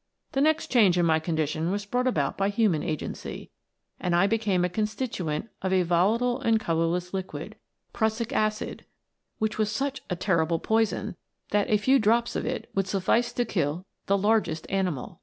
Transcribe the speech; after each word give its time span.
"The 0.32 0.42
next 0.42 0.66
change 0.66 0.98
in 0.98 1.06
my 1.06 1.18
condition 1.18 1.70
was 1.70 1.86
brought 1.86 2.06
about 2.06 2.36
by 2.36 2.50
human 2.50 2.82
agency, 2.82 3.48
and 3.98 4.14
I 4.14 4.26
became 4.26 4.62
a 4.62 4.68
constitu 4.68 5.32
ent 5.32 5.48
of 5.62 5.72
a 5.72 5.84
volatile 5.84 6.38
and 6.38 6.60
colourless 6.60 7.14
liquid, 7.14 7.56
which 9.38 9.56
was 9.56 9.72
such 9.72 10.02
a 10.10 10.16
terrible 10.16 10.58
poison 10.58 11.16
that 11.48 11.70
a 11.70 11.78
few 11.78 11.98
drops 11.98 12.36
of 12.36 12.44
it 12.44 12.68
would 12.74 12.86
suffice 12.86 13.32
to 13.32 13.46
kill 13.46 13.86
the 14.04 14.18
largest 14.18 14.66
animal. 14.68 15.22